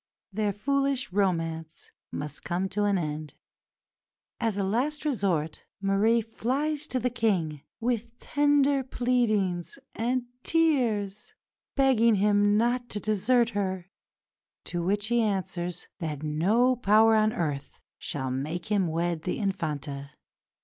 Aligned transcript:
Their 0.33 0.51
foolish 0.51 1.13
romance 1.13 1.91
must 2.11 2.43
come 2.43 2.67
to 2.69 2.85
an 2.85 2.97
end. 2.97 3.35
As 4.39 4.57
a 4.57 4.63
last 4.63 5.05
resource 5.05 5.61
Marie 5.79 6.21
flies 6.21 6.87
to 6.87 6.99
the 6.99 7.11
King, 7.11 7.61
with 7.79 8.17
tender 8.17 8.83
pleadings 8.83 9.77
and 9.95 10.23
tears, 10.41 11.35
begging 11.75 12.15
him 12.15 12.57
not 12.57 12.89
to 12.89 12.99
desert 12.99 13.49
her; 13.49 13.91
to 14.63 14.81
which 14.81 15.05
he 15.09 15.21
answers 15.21 15.87
that 15.99 16.23
no 16.23 16.75
power 16.75 17.13
on 17.13 17.31
earth 17.31 17.79
shall 17.99 18.31
make 18.31 18.71
him 18.71 18.87
wed 18.87 19.21
the 19.21 19.37
Infanta. 19.37 20.09